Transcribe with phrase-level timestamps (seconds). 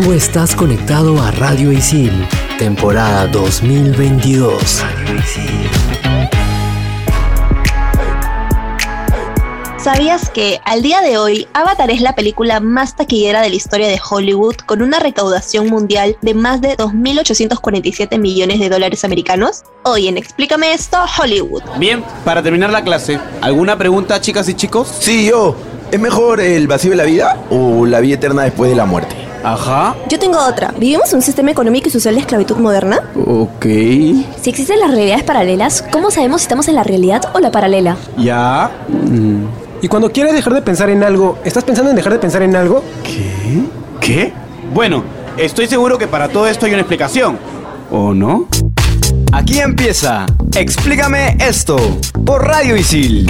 [0.00, 2.12] Tú estás conectado a Radio Isil,
[2.56, 4.84] temporada 2022.
[9.76, 13.88] ¿Sabías que al día de hoy Avatar es la película más taquillera de la historia
[13.88, 19.64] de Hollywood con una recaudación mundial de más de 2.847 millones de dólares americanos?
[19.82, 21.64] Hoy en Explícame esto, Hollywood.
[21.76, 24.96] Bien, para terminar la clase, ¿alguna pregunta chicas y chicos?
[25.00, 25.56] Sí, yo.
[25.90, 29.27] ¿Es mejor el vacío de la vida o la vida eterna después de la muerte?
[29.42, 29.96] Ajá.
[30.08, 30.72] Yo tengo otra.
[30.78, 33.00] ¿Vivimos en un sistema económico y social de esclavitud moderna?
[33.26, 33.64] Ok.
[34.40, 37.96] Si existen las realidades paralelas, ¿cómo sabemos si estamos en la realidad o la paralela?
[38.16, 38.70] Ya.
[38.88, 39.44] Mm.
[39.80, 42.56] Y cuando quieres dejar de pensar en algo, ¿estás pensando en dejar de pensar en
[42.56, 42.82] algo?
[43.04, 43.62] ¿Qué?
[44.00, 44.32] ¿Qué?
[44.74, 45.04] Bueno,
[45.36, 47.38] estoy seguro que para todo esto hay una explicación.
[47.90, 48.48] ¿O no?
[49.32, 50.26] Aquí empieza.
[50.54, 51.76] Explícame esto
[52.24, 53.28] por Radio Isil.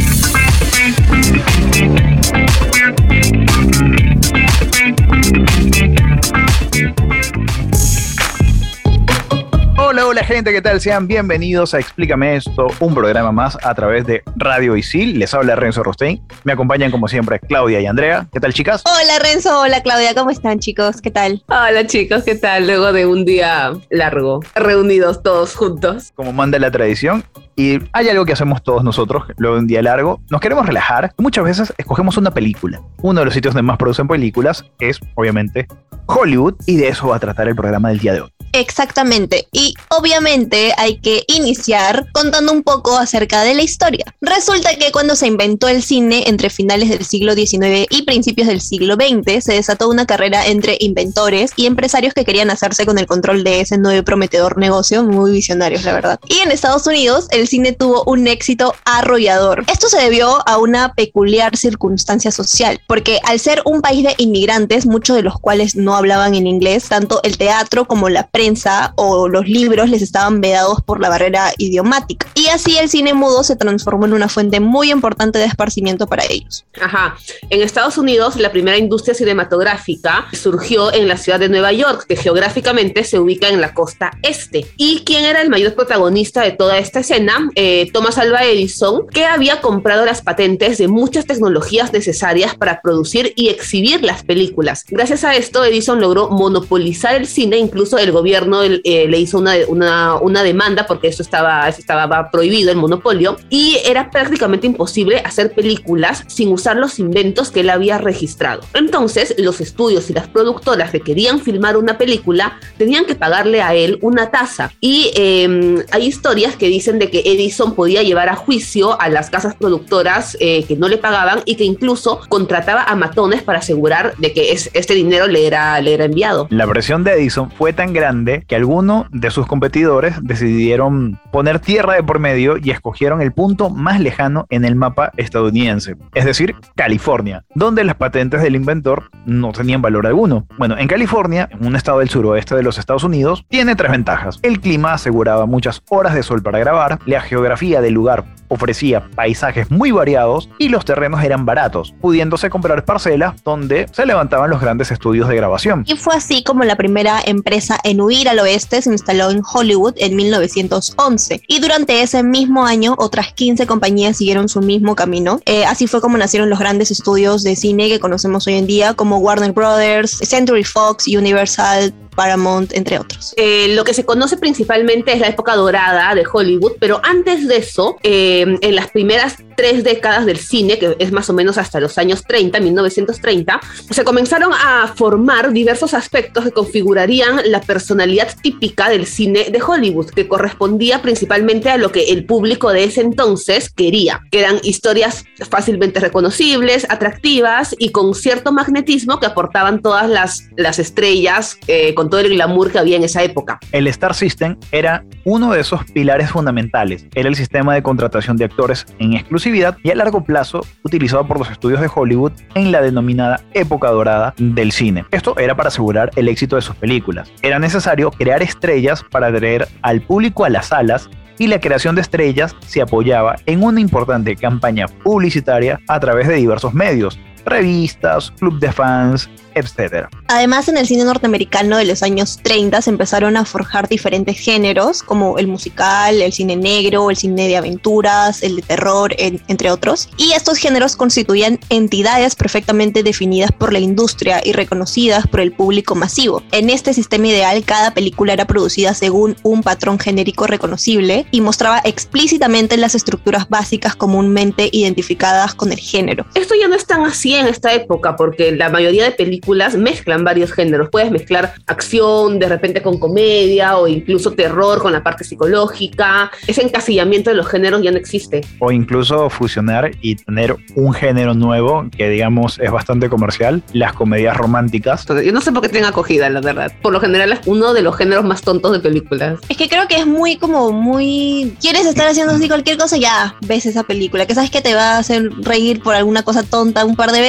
[9.99, 10.81] Hola, hola gente, ¿qué tal?
[10.81, 15.19] Sean bienvenidos a Explícame esto, un programa más a través de Radio Isil.
[15.19, 16.23] Les habla Renzo Rostein.
[16.45, 18.29] Me acompañan como siempre Claudia y Andrea.
[18.33, 18.85] ¿Qué tal, chicas?
[18.87, 21.01] Hola Renzo, hola Claudia, ¿cómo están chicos?
[21.01, 21.43] ¿Qué tal?
[21.49, 22.69] Hola chicos, ¿qué tal?
[22.69, 26.13] Luego de un día largo, reunidos todos juntos.
[26.15, 27.25] Como manda la tradición.
[27.57, 30.21] Y hay algo que hacemos todos nosotros, luego de un día largo.
[30.31, 31.13] Nos queremos relajar.
[31.19, 32.81] Muchas veces escogemos una película.
[33.03, 35.67] Uno de los sitios donde más producen películas es, obviamente,
[36.07, 36.55] Hollywood.
[36.67, 38.38] Y de eso va a tratar el programa del día de hoy.
[38.53, 39.49] Exactamente.
[39.53, 44.05] Y obviamente hay que iniciar contando un poco acerca de la historia.
[44.21, 48.61] Resulta que cuando se inventó el cine entre finales del siglo XIX y principios del
[48.61, 53.07] siglo XX, se desató una carrera entre inventores y empresarios que querían hacerse con el
[53.07, 56.21] control de ese nuevo y prometedor negocio, muy visionarios, la verdad.
[56.29, 59.65] Y en Estados Unidos, el cine tuvo un éxito arrollador.
[59.71, 64.87] Esto se debió a una peculiar circunstancia social, porque al ser un país de inmigrantes,
[64.87, 69.29] muchos de los cuales no hablaban en inglés, tanto el teatro como la prensa o
[69.29, 72.29] los libros les estaban vedados por la barrera idiomática.
[72.37, 76.23] Y así el cine mudo se transformó en una fuente muy importante de esparcimiento para
[76.25, 76.65] ellos.
[76.81, 77.17] Ajá.
[77.51, 82.15] En Estados Unidos, la primera industria cinematográfica surgió en la ciudad de Nueva York, que
[82.15, 84.69] geográficamente se ubica en la costa este.
[84.77, 87.51] ¿Y quién era el mayor protagonista de toda esta escena?
[87.57, 93.33] Eh, Thomas Alva Edison, que había comprado las patentes de muchas tecnologías necesarias para producir
[93.35, 94.85] y exhibir las películas.
[94.87, 99.55] Gracias a esto, Edison logró monopolizar el cine, incluso el gobierno eh, le hizo una,
[99.69, 105.19] una, una, demanda porque eso estaba, eso estaba prohibido, el monopolio, y era prácticamente imposible
[105.25, 108.63] hacer películas sin usar los inventos que él había registrado.
[108.75, 113.75] Entonces, los estudios y las productoras que querían filmar una película tenían que pagarle a
[113.75, 114.73] él una tasa.
[114.81, 119.31] Y eh, hay historias que dicen de que Edison podía llevar a juicio a las
[119.31, 124.15] casas productoras eh, que no le pagaban y que incluso contrataba a matones para asegurar
[124.19, 126.47] de que es, este dinero le era, le era enviado.
[126.51, 131.95] La presión de Edison fue tan grande que algunos de sus competidores decidieron poner tierra
[131.95, 136.55] de por medio y escogieron el punto más lejano en el mapa estadounidense, es decir,
[136.75, 140.47] California, donde las patentes del inventor no tenían valor alguno.
[140.59, 144.39] Bueno, en California, un estado del suroeste de los Estados Unidos, tiene tres ventajas.
[144.43, 149.71] El clima aseguraba muchas horas de sol para grabar, la geografía del lugar ofrecía paisajes
[149.71, 154.91] muy variados y los terrenos eran baratos, pudiéndose comprar parcelas donde se levantaban los grandes
[154.91, 155.85] estudios de grabación.
[155.87, 159.95] Y fue así como la primera empresa en huir al oeste se instaló en Hollywood
[159.97, 161.43] en 1911.
[161.47, 165.41] Y durante ese mismo año otras 15 compañías siguieron su mismo camino.
[165.45, 168.95] Eh, así fue como nacieron los grandes estudios de cine que conocemos hoy en día
[168.95, 173.33] como Warner Brothers, Century Fox, Universal, Paramount, entre otros.
[173.37, 177.59] Eh, lo que se conoce principalmente es la época dorada de Hollywood, pero antes de
[177.59, 181.79] eso, eh, en las primeras tres décadas del cine, que es más o menos hasta
[181.79, 188.89] los años 30, 1930, se comenzaron a formar diversos aspectos que configurarían la personalidad típica
[188.89, 193.71] del cine de Hollywood, que correspondía principalmente a lo que el público de ese entonces
[193.71, 200.49] quería, que eran historias fácilmente reconocibles, atractivas y con cierto magnetismo que aportaban todas las,
[200.57, 203.59] las estrellas eh, con todo el glamour que había en esa época.
[203.73, 207.07] El Star System era uno de esos pilares fundamentales.
[207.15, 211.39] Era el sistema de contratación de actores en exclusividad y a largo plazo utilizado por
[211.39, 215.05] los estudios de Hollywood en la denominada época dorada del cine.
[215.11, 217.31] Esto era para asegurar el éxito de sus películas.
[217.43, 221.09] Era necesario crear estrellas para atraer al público a las salas
[221.39, 226.35] y la creación de estrellas se apoyaba en una importante campaña publicitaria a través de
[226.35, 227.19] diversos medios,
[227.49, 230.09] revistas, club de fans, etcétera.
[230.29, 235.03] Además, en el cine norteamericano de los años 30 se empezaron a forjar diferentes géneros,
[235.03, 239.71] como el musical, el cine negro, el cine de aventuras, el de terror, en- entre
[239.73, 240.09] otros.
[240.17, 245.95] Y estos géneros constituían entidades perfectamente definidas por la industria y reconocidas por el público
[245.97, 246.43] masivo.
[246.53, 251.81] En este sistema ideal, cada película era producida según un patrón genérico reconocible y mostraba
[251.85, 256.27] explícitamente las estructuras básicas comúnmente identificadas con el género.
[256.35, 260.25] Esto ya no es tan así en esta época, porque la mayoría de películas mezclan
[260.25, 260.89] varios géneros.
[260.91, 266.31] Puedes mezclar acción de repente con comedia o incluso terror con la parte psicológica.
[266.47, 268.43] Ese encasillamiento de los géneros ya no existe.
[268.59, 274.37] O incluso fusionar y tener un género nuevo que digamos es bastante comercial, las comedias
[274.37, 275.03] románticas.
[275.03, 276.73] Entonces, yo no sé por qué tienen acogida, la verdad.
[276.83, 279.39] Por lo general es uno de los géneros más tontos de películas.
[279.49, 281.55] Es que creo que es muy como muy...
[281.61, 282.97] ¿Quieres estar haciendo así cualquier cosa?
[282.97, 286.43] Ya, ves esa película, que sabes que te va a hacer reír por alguna cosa
[286.43, 287.28] tonta un par de veces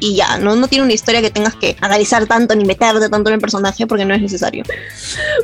[0.00, 3.30] y ya, no, no tiene una historia que tengas que analizar tanto ni meterte tanto
[3.30, 4.64] en el personaje porque no es necesario.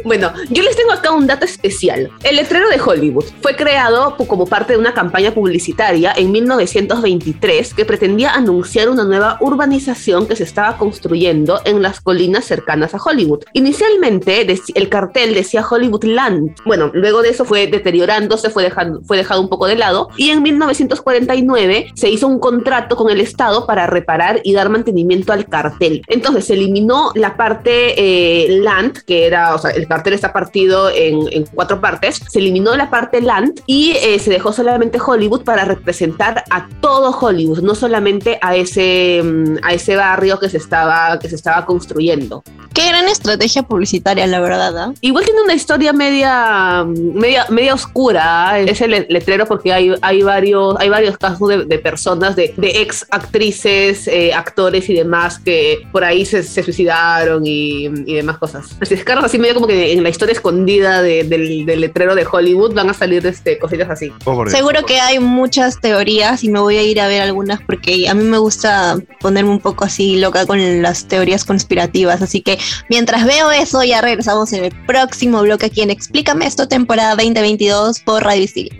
[0.05, 2.11] Bueno, yo les tengo acá un dato especial.
[2.23, 7.85] El letrero de Hollywood fue creado como parte de una campaña publicitaria en 1923 que
[7.85, 13.45] pretendía anunciar una nueva urbanización que se estaba construyendo en las colinas cercanas a Hollywood.
[13.53, 16.57] Inicialmente el cartel decía Hollywood Land.
[16.65, 20.31] Bueno, luego de eso fue deteriorándose, fue dejando, fue dejado un poco de lado y
[20.31, 25.47] en 1949 se hizo un contrato con el Estado para reparar y dar mantenimiento al
[25.47, 26.03] cartel.
[26.09, 30.91] Entonces se eliminó la parte eh, land, que era, o sea, el cartel está partido
[30.91, 35.65] en, cuatro partes, se eliminó la parte land y eh, se dejó solamente Hollywood para
[35.65, 41.19] representar a todo Hollywood, no solamente a ese, mm, a ese barrio que se estaba,
[41.19, 42.43] que se estaba construyendo.
[42.77, 44.77] Qué gran estrategia publicitaria, la verdad.
[44.77, 44.93] ¿ah?
[45.01, 48.67] Igual tiene una historia media, media, media oscura ¿eh?
[48.69, 52.83] ese le- letrero porque hay, hay, varios, hay varios casos de, de personas, de, de
[52.83, 58.37] ex actrices, eh, actores y demás que por ahí se, se suicidaron y, y demás
[58.37, 58.67] cosas.
[58.79, 62.15] Así es, Carlos, así medio como que en la historia escondida de- del, del letrero
[62.15, 64.13] de Hollywood van a salir este, cositas así.
[64.51, 68.13] Seguro que hay muchas teorías y me voy a ir a ver algunas porque a
[68.13, 72.21] mí me gusta ponerme un poco así loca con las teorías conspirativas.
[72.21, 72.59] Así que
[72.89, 78.01] mientras veo eso, ya regresamos en el próximo bloque aquí en Explícame esto, temporada 2022
[78.01, 78.77] por Radio Isil.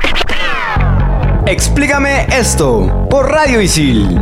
[1.47, 4.19] Explícame esto por Radio Isil.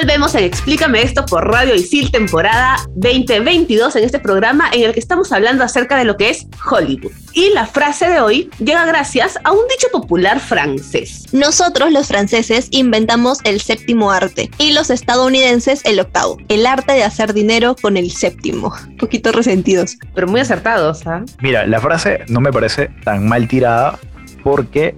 [0.00, 4.98] Volvemos en Explícame esto por Radio Isil, temporada 2022, en este programa en el que
[4.98, 7.12] estamos hablando acerca de lo que es Hollywood.
[7.34, 11.26] Y la frase de hoy llega gracias a un dicho popular francés.
[11.32, 17.04] Nosotros los franceses inventamos el séptimo arte y los estadounidenses el octavo, el arte de
[17.04, 18.72] hacer dinero con el séptimo.
[18.88, 19.98] Un poquito resentidos.
[20.14, 21.22] Pero muy acertados, ¿ah?
[21.42, 23.98] Mira, la frase no me parece tan mal tirada
[24.42, 24.94] porque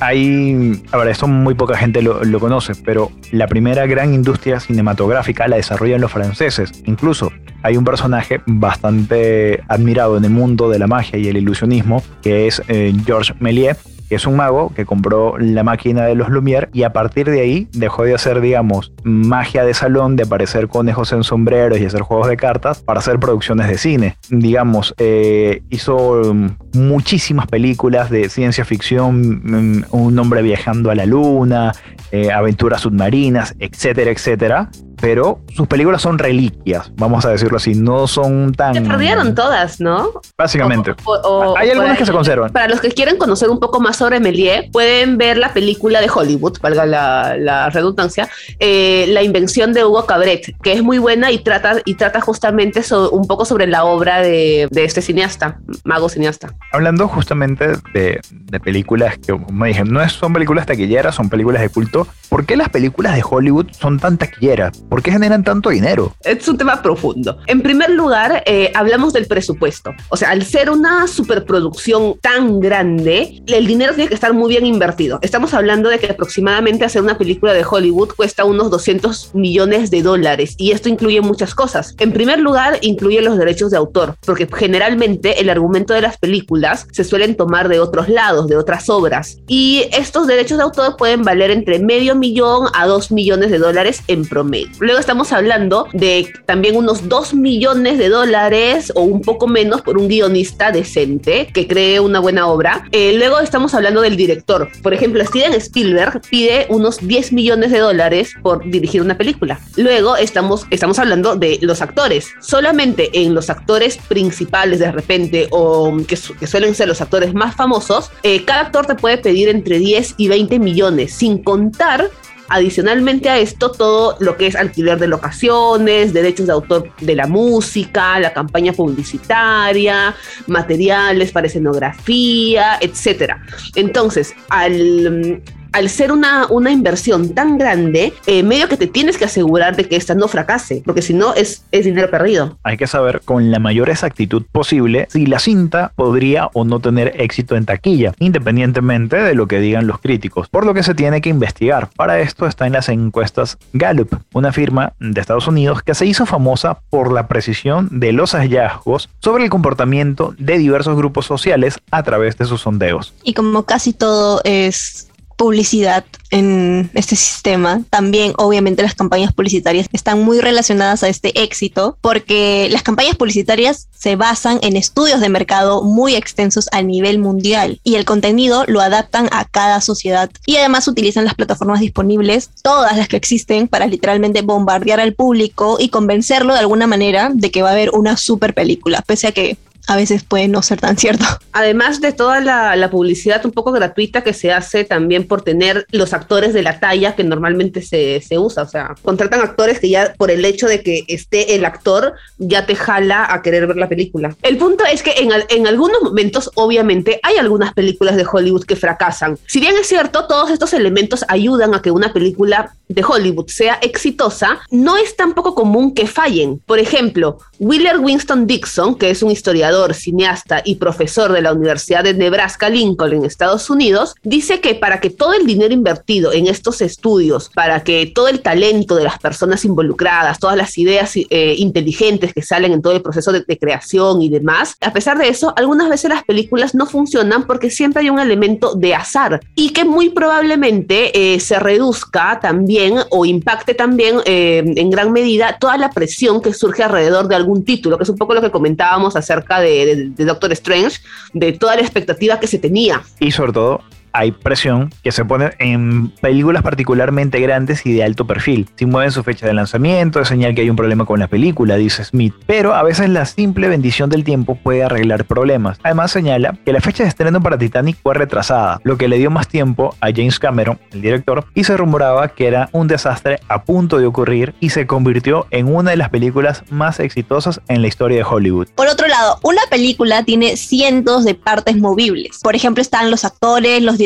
[0.00, 5.48] hay, a ver, esto muy poca gente lo, conoce, pero la primera gran industria cinematográfica
[5.48, 6.82] la desarrollan los franceses.
[6.86, 7.32] Incluso
[7.62, 12.46] hay un personaje bastante admirado en el mundo de la magia y el ilusionismo, que
[12.46, 13.78] es eh, Georges Méliès,
[14.10, 17.68] es un mago que compró la máquina de los Lumière y a partir de ahí
[17.72, 22.28] dejó de hacer, digamos, magia de salón, de aparecer conejos en sombreros y hacer juegos
[22.28, 24.16] de cartas para hacer producciones de cine.
[24.30, 31.06] Digamos, eh, hizo mm, muchísimas películas de ciencia ficción, mm, un hombre viajando a la
[31.06, 31.72] luna,
[32.12, 34.70] eh, aventuras submarinas, etcétera, etcétera.
[35.00, 38.74] Pero sus películas son reliquias, vamos a decirlo así, no son tan...
[38.74, 40.10] Se perdieron todas, ¿no?
[40.38, 40.94] Básicamente.
[41.04, 42.50] O- o- Hay algunas que se conservan.
[42.52, 46.08] Para los que quieren conocer un poco más sobre Méliès, pueden ver la película de
[46.12, 48.28] Hollywood, valga la, la redundancia,
[48.58, 52.82] eh, La invención de Hugo Cabret, que es muy buena y trata, y trata justamente
[52.82, 56.54] so- un poco sobre la obra de, de este cineasta, mago cineasta.
[56.72, 61.68] Hablando justamente de, de películas que, como dije, no son películas taquilleras, son películas de
[61.68, 62.06] culto.
[62.28, 64.82] ¿Por qué las películas de Hollywood son tan taquilleras?
[64.88, 66.14] ¿Por qué generan tanto dinero?
[66.22, 67.38] Es un tema profundo.
[67.46, 69.90] En primer lugar, eh, hablamos del presupuesto.
[70.10, 74.64] O sea, al ser una superproducción tan grande, el dinero tiene que estar muy bien
[74.64, 75.18] invertido.
[75.22, 80.02] Estamos hablando de que aproximadamente hacer una película de Hollywood cuesta unos 200 millones de
[80.02, 81.94] dólares y esto incluye muchas cosas.
[81.98, 86.86] En primer lugar, incluye los derechos de autor, porque generalmente el argumento de las películas
[86.92, 89.38] se suelen tomar de otros lados, de otras obras.
[89.48, 94.02] Y estos derechos de autor pueden valer entre medio millón a dos millones de dólares
[94.08, 94.75] en promedio.
[94.78, 99.96] Luego estamos hablando de también unos dos millones de dólares o un poco menos por
[99.96, 102.86] un guionista decente que cree una buena obra.
[102.92, 104.68] Eh, luego estamos hablando del director.
[104.82, 109.58] Por ejemplo, Steven Spielberg pide unos 10 millones de dólares por dirigir una película.
[109.76, 112.28] Luego estamos, estamos hablando de los actores.
[112.40, 117.56] Solamente en los actores principales de repente o que, que suelen ser los actores más
[117.56, 122.10] famosos, eh, cada actor te puede pedir entre 10 y 20 millones, sin contar
[122.48, 127.26] Adicionalmente a esto, todo lo que es alquiler de locaciones, derechos de autor de la
[127.26, 130.14] música, la campaña publicitaria,
[130.46, 133.34] materiales para escenografía, etc.
[133.74, 135.42] Entonces, al
[135.76, 139.86] al ser una, una inversión tan grande, eh, medio que te tienes que asegurar de
[139.86, 142.56] que esta no fracase, porque si no es, es dinero perdido.
[142.62, 147.20] Hay que saber con la mayor exactitud posible si la cinta podría o no tener
[147.20, 151.20] éxito en taquilla, independientemente de lo que digan los críticos, por lo que se tiene
[151.20, 151.90] que investigar.
[151.94, 156.24] Para esto está en las encuestas Gallup, una firma de Estados Unidos que se hizo
[156.24, 162.02] famosa por la precisión de los hallazgos sobre el comportamiento de diversos grupos sociales a
[162.02, 163.12] través de sus sondeos.
[163.24, 167.82] Y como casi todo es publicidad en este sistema.
[167.90, 173.88] También, obviamente, las campañas publicitarias están muy relacionadas a este éxito porque las campañas publicitarias
[173.96, 178.80] se basan en estudios de mercado muy extensos a nivel mundial y el contenido lo
[178.80, 183.86] adaptan a cada sociedad y además utilizan las plataformas disponibles, todas las que existen, para
[183.86, 188.16] literalmente bombardear al público y convencerlo de alguna manera de que va a haber una
[188.16, 191.24] super película, pese a que a veces puede no ser tan cierto.
[191.52, 196.12] Además de toda la, publicidad un poco gratuita que se hace también por tener los
[196.12, 200.30] actores de la talla que normalmente se, usa, o sea, contratan actores que ya por
[200.30, 204.36] el hecho de que esté el actor ya te jala a querer ver la película.
[204.42, 208.76] El punto es que en, en algunos momentos obviamente hay algunas películas de Hollywood que
[208.76, 209.36] fracasan.
[209.46, 213.78] Si bien es cierto, todos estos elementos ayudan a que una película de Hollywood sea
[213.82, 216.60] exitosa, no es tampoco común que fallen.
[216.66, 222.04] Por ejemplo, Willard Winston Dixon, que es un historiador, cineasta y profesor de la Universidad
[222.04, 226.46] de Nebraska Lincoln en Estados Unidos, dice que para que todo el dinero invertido en
[226.46, 231.54] estos estudios, para que todo el talento de las personas involucradas, todas las ideas eh,
[231.58, 235.54] inteligentes que salen en todo el proceso de, creación y demás, a pesar de eso,
[235.56, 239.84] algunas veces las películas no funcionan porque siempre hay un elemento de azar y que
[239.84, 245.90] muy probablemente eh, se reduzca también o impacte también eh, en gran medida toda la
[245.90, 249.60] presión que surge alrededor de algún título, que es un poco lo que comentábamos acerca
[249.60, 250.98] de, de Doctor Strange,
[251.32, 253.02] de toda la expectativa que se tenía.
[253.20, 253.82] Y sobre todo
[254.16, 258.66] hay presión que se pone en películas particularmente grandes y de alto perfil.
[258.76, 261.76] Si mueven su fecha de lanzamiento, es señal que hay un problema con la película,
[261.76, 262.34] dice Smith.
[262.46, 265.78] Pero a veces la simple bendición del tiempo puede arreglar problemas.
[265.82, 269.30] Además señala que la fecha de estreno para Titanic fue retrasada, lo que le dio
[269.30, 273.64] más tiempo a James Cameron, el director, y se rumoraba que era un desastre a
[273.64, 277.88] punto de ocurrir y se convirtió en una de las películas más exitosas en la
[277.88, 278.68] historia de Hollywood.
[278.76, 282.40] Por otro lado, una película tiene cientos de partes movibles.
[282.42, 284.05] Por ejemplo, están los actores, los directores,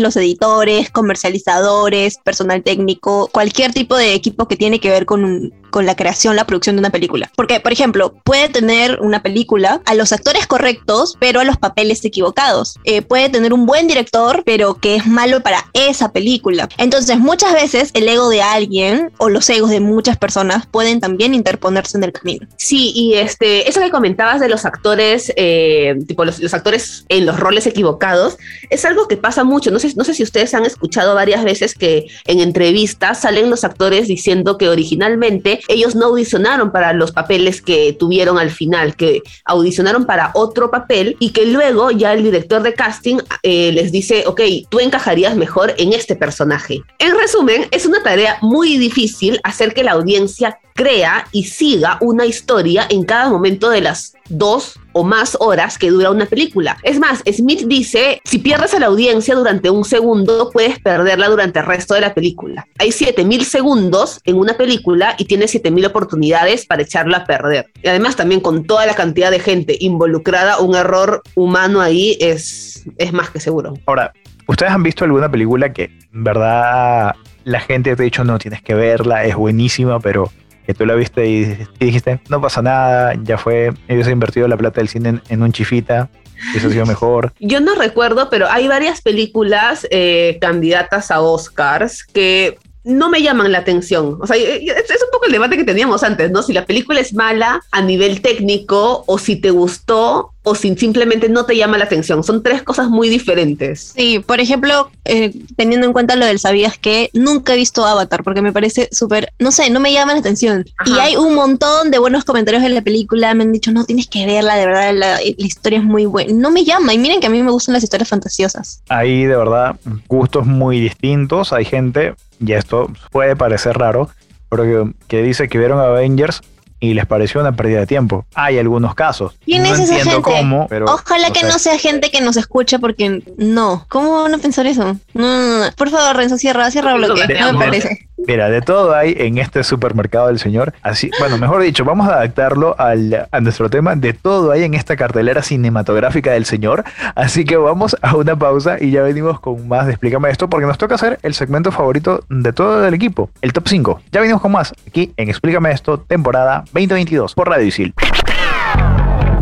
[0.00, 5.86] los editores, comercializadores, personal técnico, cualquier tipo de equipo que tiene que ver con, con
[5.86, 7.30] la creación, la producción de una película.
[7.36, 12.04] Porque, por ejemplo, puede tener una película a los actores correctos, pero a los papeles
[12.04, 12.78] equivocados.
[12.84, 16.68] Eh, puede tener un buen director, pero que es malo para esa película.
[16.78, 21.34] Entonces, muchas veces el ego de alguien o los egos de muchas personas pueden también
[21.34, 22.46] interponerse en el camino.
[22.56, 27.26] Sí, y este, eso que comentabas de los actores, eh, tipo los, los actores en
[27.26, 28.36] los roles equivocados,
[28.68, 29.70] es algo que pasa mucho.
[29.70, 33.64] No sé, no sé si ustedes han escuchado varias veces que en entrevistas salen los
[33.64, 39.22] actores diciendo que originalmente ellos no audicionaron para los papeles que tuvieron al final, que
[39.44, 44.24] audicionaron para otro papel y que luego ya el director de casting eh, les dice,
[44.26, 46.82] ok, tú encajarías mejor en este personaje.
[46.98, 52.24] En resumen, es una tarea muy difícil hacer que la audiencia crea y siga una
[52.24, 56.78] historia en cada momento de las dos o más horas que dura una película.
[56.82, 61.58] Es más, Smith dice, si pierdes a la audiencia durante un segundo, puedes perderla durante
[61.58, 62.66] el resto de la película.
[62.78, 67.66] Hay 7000 segundos en una película y tienes 7000 oportunidades para echarla a perder.
[67.82, 72.84] Y además también con toda la cantidad de gente involucrada, un error humano ahí es,
[72.96, 73.74] es más que seguro.
[73.84, 74.14] Ahora,
[74.46, 78.62] ¿ustedes han visto alguna película que en verdad la gente te ha dicho no, tienes
[78.62, 80.30] que verla, es buenísima, pero
[80.70, 84.56] que tú la viste y, dijiste, no pasa nada, ya fue, ellos han invertido la
[84.56, 86.08] plata del cine en, un chifita,
[86.54, 87.32] eso ha sido mejor.
[87.40, 93.52] Yo no recuerdo, pero hay varias películas eh, candidatas a Oscars que no me llaman
[93.52, 94.18] la atención.
[94.20, 96.42] O sea, es es un poco el debate que teníamos antes, ¿no?
[96.42, 101.28] Si la película es mala a nivel técnico o si te gustó o si simplemente
[101.28, 102.24] no te llama la atención.
[102.24, 103.92] Son tres cosas muy diferentes.
[103.94, 108.24] Sí, por ejemplo, eh, teniendo en cuenta lo del sabías que nunca he visto Avatar
[108.24, 110.64] porque me parece súper, no sé, no me llama la atención.
[110.86, 114.06] Y hay un montón de buenos comentarios en la película, me han dicho, no, tienes
[114.06, 116.32] que verla, de verdad, la, la historia es muy buena.
[116.32, 118.82] No me llama, y miren que a mí me gustan las historias fantasiosas.
[118.88, 119.76] Hay de verdad
[120.08, 121.52] gustos muy distintos.
[121.52, 124.10] Hay gente, y esto puede parecer raro,
[124.48, 126.40] pero que, que dice que vieron Avengers
[126.80, 128.24] y les pareció una pérdida de tiempo.
[128.34, 129.34] Hay algunos casos.
[129.44, 130.40] ¿Quién no es esa entiendo gente?
[130.40, 133.84] cómo, pero Ojalá que sea, no sea gente que nos escuche porque no.
[133.88, 134.84] ¿Cómo van a pensar eso?
[134.84, 135.72] No, no, no.
[135.72, 137.34] Por favor, Renzo, cierra, cierra bloque.
[137.38, 138.08] No me parece.
[138.30, 140.72] Mira, de todo hay en este supermercado del señor.
[140.82, 143.96] Así, bueno, mejor dicho, vamos a adaptarlo al, a nuestro tema.
[143.96, 146.84] De todo hay en esta cartelera cinematográfica del señor.
[147.16, 150.64] Así que vamos a una pausa y ya venimos con más de Explícame esto, porque
[150.64, 154.00] nos toca hacer el segmento favorito de todo el equipo, el top 5.
[154.12, 157.94] Ya venimos con más aquí en Explícame esto, temporada 2022 por Radio Isil.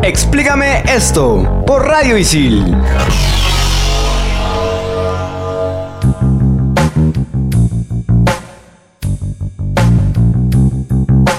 [0.03, 2.75] Explícame esto por Radio Isil.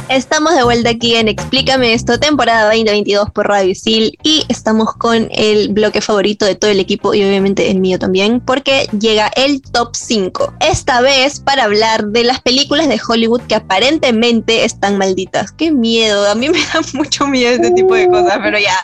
[0.10, 5.28] Estamos de vuelta aquí en Explícame esto, temporada 2022 por Radio Isil y estamos con
[5.30, 9.62] el bloque favorito de todo el equipo y obviamente el mío también porque llega el
[9.62, 10.56] top 5.
[10.62, 15.52] Esta vez para hablar de las películas de Hollywood que aparentemente están malditas.
[15.52, 18.84] Qué miedo, a mí me da mucho miedo este tipo de cosas, pero ya.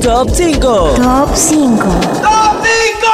[0.00, 0.60] Top 5.
[0.60, 1.84] Top 5.
[2.22, 3.08] Top 5,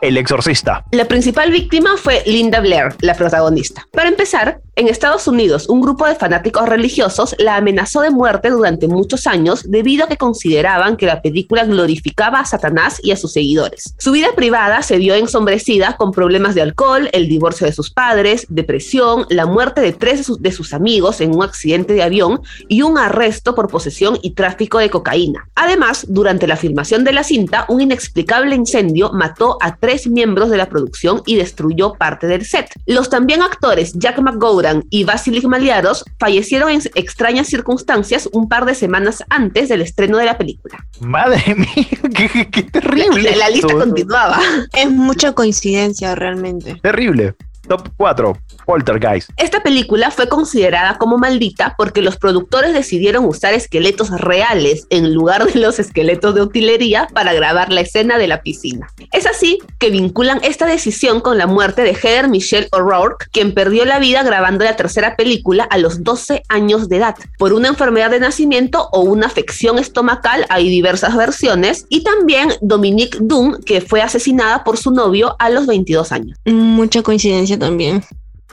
[0.00, 0.84] El Exorcista.
[0.90, 3.86] La principal víctima fue Linda Blair, la protagonista.
[3.92, 8.88] Para empezar, en Estados Unidos, un grupo de fanáticos religiosos la amenazó de muerte durante
[8.88, 13.32] muchos años debido a que consideraban que la película glorificaba a Satanás y a sus
[13.32, 13.94] seguidores.
[13.98, 18.46] Su vida privada se vio ensombrecida con problemas de alcohol, el divorcio de sus padres,
[18.48, 22.40] depresión, la muerte de tres de sus, de sus amigos en un accidente de avión
[22.66, 25.48] y un arresto por posesión y tráfico de cocaína.
[25.54, 30.56] Además, durante la filmación de la cinta, un inexplicable incendio mató a tres miembros de
[30.56, 32.68] la producción y destruyó parte del set.
[32.86, 38.74] Los también actores Jack McGowran y Vasilik Maliaros fallecieron en extrañas circunstancias un par de
[38.74, 40.84] semanas antes del estreno de la película.
[41.00, 43.30] Madre mía, qué, terrible.
[43.30, 44.40] La, la lista continuaba.
[44.72, 46.80] Es mucha coincidencia realmente.
[46.82, 47.34] Terrible.
[47.68, 49.30] Top 4, Poltergeist.
[49.36, 55.44] Esta película fue considerada como maldita porque los productores decidieron usar esqueletos reales en lugar
[55.44, 58.88] de los esqueletos de utilería para grabar la escena de la piscina.
[59.12, 63.84] Es así que vinculan esta decisión con la muerte de Heather Michelle O'Rourke, quien perdió
[63.84, 68.10] la vida grabando la tercera película a los 12 años de edad por una enfermedad
[68.10, 70.46] de nacimiento o una afección estomacal.
[70.48, 71.86] Hay diversas versiones.
[71.88, 76.38] Y también Dominique Dunn, que fue asesinada por su novio a los 22 años.
[76.44, 78.02] Mucha coincidencia también.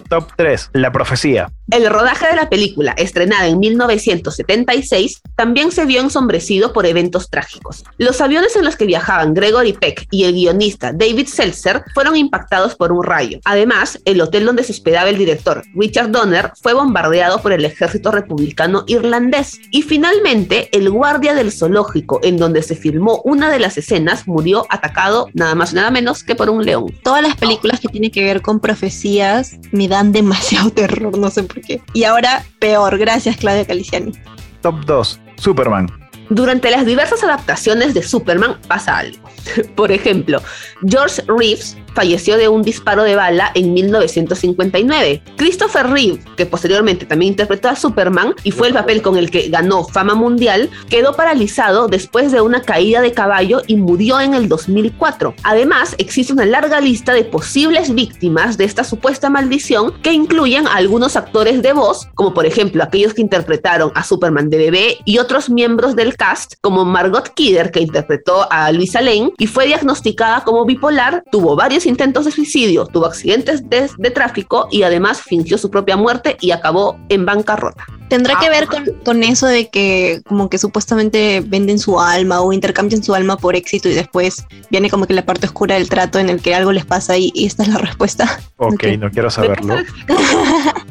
[0.08, 1.50] Top 3, La Profecía.
[1.72, 7.84] El rodaje de la película, estrenada en 1976, también se vio ensombrecido por eventos trágicos.
[8.00, 12.76] Los aviones en los que viajaban Gregory Peck y el guionista David Seltzer fueron impactados
[12.76, 13.40] por un rayo.
[13.46, 18.12] Además, el hotel donde se hospedaba el director, Richard Donner, fue bombardeado por el ejército
[18.12, 19.60] republicano irlandés.
[19.70, 24.66] Y finalmente, el guardia del zoológico en donde se filmó una de las escenas murió
[24.70, 26.88] atacado nada más y nada menos que por un león.
[27.04, 31.62] Todas las películas que tienen que ver con profecías dan demasiado terror, no sé por
[31.62, 31.82] qué.
[31.93, 32.97] Y ahora, peor.
[32.97, 34.13] Gracias, Claudia Caliciani.
[34.62, 35.89] Top 2, Superman.
[36.30, 39.17] Durante las diversas adaptaciones de Superman pasa algo.
[39.75, 40.41] Por ejemplo,
[40.88, 45.22] George Reeves falleció de un disparo de bala en 1959.
[45.36, 49.50] Christopher Reeve, que posteriormente también interpretó a Superman y fue el papel con el que
[49.50, 54.48] ganó fama mundial, quedó paralizado después de una caída de caballo y murió en el
[54.48, 55.34] 2004.
[55.44, 60.76] Además, existe una larga lista de posibles víctimas de esta supuesta maldición que incluyen a
[60.76, 65.18] algunos actores de voz, como por ejemplo aquellos que interpretaron a Superman de bebé y
[65.18, 70.46] otros miembros del cast, como Margot Kidder, que interpretó a Luisa Lane y fue diagnosticada
[70.46, 75.58] como bipolar, tuvo varios intentos de suicidio, tuvo accidentes de, de tráfico y además fingió
[75.58, 77.86] su propia muerte y acabó en bancarrota.
[78.10, 78.49] ¿Tendrá que Ah.
[78.49, 83.13] ver con, con eso de que como que supuestamente venden su alma o intercambian su
[83.13, 86.41] alma por éxito y después viene como que la parte oscura del trato en el
[86.41, 88.39] que algo les pasa y, y esta es la respuesta?
[88.62, 88.84] Ok, Ok.
[88.99, 89.75] no quiero saberlo.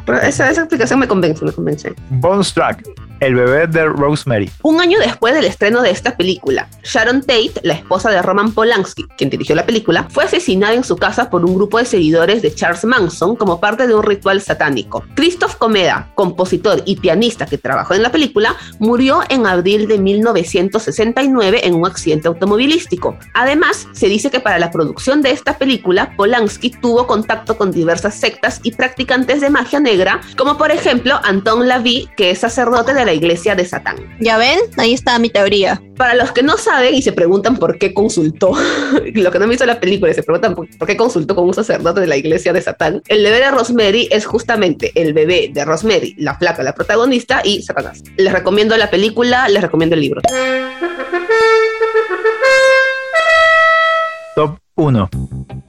[0.07, 1.93] Pero esa, esa explicación me convence, me convence.
[2.11, 2.83] Bonus Track.
[3.21, 4.49] El bebé de Rosemary.
[4.63, 9.07] Un año después del estreno de esta película, Sharon Tate, la esposa de Roman Polanski,
[9.17, 12.55] quien dirigió la película, fue asesinada en su casa por un grupo de seguidores de
[12.55, 15.05] Charles Manson como parte de un ritual satánico.
[15.17, 21.67] Christoph Comeda, compositor y pianista que trabajó en la película, murió en abril de 1969
[21.67, 23.19] en un accidente automovilístico.
[23.35, 28.15] Además, se dice que para la producción de esta película, Polanski tuvo contacto con diversas
[28.15, 33.08] sectas y practicantes de magia negra, como por ejemplo Anton Lavie, que es sacerdote de
[33.09, 33.97] la iglesia de Satán.
[34.21, 34.59] ¿Ya ven?
[34.77, 35.81] Ahí está mi teoría.
[35.97, 38.53] Para los que no saben y se preguntan por qué consultó,
[39.15, 41.47] lo que no han visto la película y se preguntan por, por qué consultó con
[41.47, 45.51] un sacerdote de la iglesia de Satán, el bebé de Rosemary es justamente el bebé
[45.51, 48.03] de Rosemary, la flaca, la protagonista, y Satanás.
[48.19, 50.21] Les recomiendo la película, les recomiendo el libro.
[54.35, 55.09] Top 1.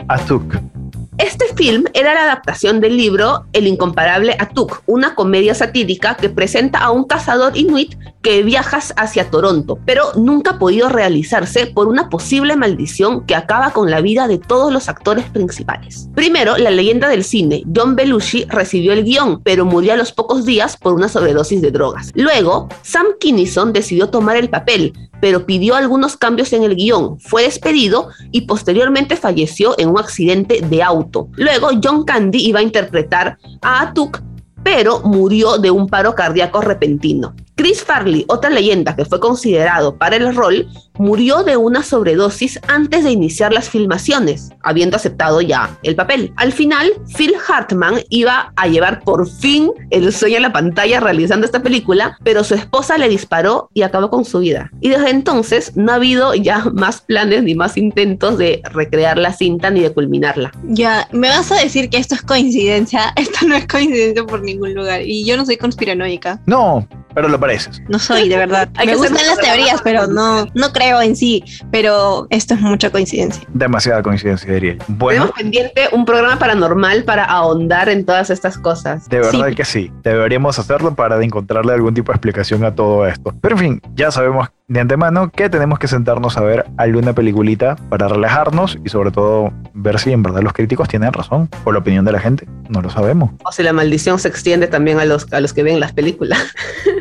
[0.09, 0.78] Atuk.
[1.19, 6.79] Este film era la adaptación del libro El incomparable Atuk, una comedia satírica que presenta
[6.79, 12.09] a un cazador inuit que viaja hacia Toronto, pero nunca ha podido realizarse por una
[12.09, 16.09] posible maldición que acaba con la vida de todos los actores principales.
[16.15, 20.45] Primero, la leyenda del cine, John Belushi, recibió el guion, pero murió a los pocos
[20.45, 22.11] días por una sobredosis de drogas.
[22.15, 27.43] Luego, Sam Kinison decidió tomar el papel, pero pidió algunos cambios en el guion, fue
[27.43, 31.27] despedido y posteriormente falleció en un accidente de auto.
[31.33, 34.21] Luego, John Candy iba a interpretar a Atuk,
[34.63, 37.33] pero murió de un paro cardíaco repentino.
[37.59, 40.65] Chris Farley, otra leyenda que fue considerado para el rol,
[40.97, 46.31] murió de una sobredosis antes de iniciar las filmaciones, habiendo aceptado ya el papel.
[46.37, 51.45] Al final, Phil Hartman iba a llevar por fin el sueño en la pantalla realizando
[51.45, 54.71] esta película, pero su esposa le disparó y acabó con su vida.
[54.79, 59.33] Y desde entonces no ha habido ya más planes ni más intentos de recrear la
[59.33, 60.51] cinta ni de culminarla.
[60.63, 63.13] Ya, me vas a decir que esto es coincidencia.
[63.15, 65.01] Esto no es coincidencia por ningún lugar.
[65.01, 66.41] Y yo no soy conspiranoica.
[66.45, 67.81] No, pero lo pareces.
[67.89, 68.69] No soy, de verdad.
[68.85, 71.43] Me gustan las teorías, pero no, no creo en sí.
[71.71, 73.43] Pero esto es mucha coincidencia.
[73.53, 74.83] Demasiada coincidencia, diría yo.
[74.87, 79.07] Bueno, Tenemos pendiente un programa paranormal para ahondar en todas estas cosas.
[79.09, 79.55] de verdad Sí.
[79.55, 79.91] que sí.
[80.03, 83.33] Deberíamos hacerlo para encontrarle algún tipo de explicación a todo esto.
[83.41, 87.75] Pero en fin, ya sabemos de antemano que tenemos que sentarnos a ver alguna peliculita
[87.89, 91.79] para relajarnos y sobre todo ver si en verdad los críticos tienen razón o la
[91.79, 92.47] opinión de la gente.
[92.69, 93.31] No lo sabemos.
[93.43, 96.39] O si la maldición se extiende también a los, a los que ven las películas.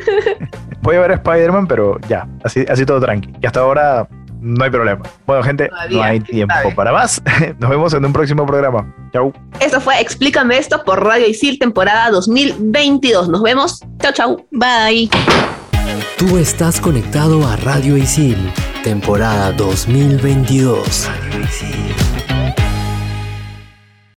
[0.81, 3.31] Voy a ver Spider-Man, pero ya, así, así todo tranqui.
[3.39, 4.07] Y hasta ahora
[4.41, 5.03] no hay problema.
[5.27, 6.73] Bueno, gente, Todavía, no hay tiempo sabe.
[6.73, 7.21] para más.
[7.59, 8.91] Nos vemos en un próximo programa.
[9.13, 9.31] Chau.
[9.59, 13.29] Eso fue Explícame esto por Radio Isil, temporada 2022.
[13.29, 13.81] Nos vemos.
[13.99, 14.47] Chau, chau.
[14.49, 15.07] Bye.
[16.17, 18.37] Tú estás conectado a Radio Isil,
[18.83, 21.07] temporada 2022.
[21.07, 22.18] Radio Isil.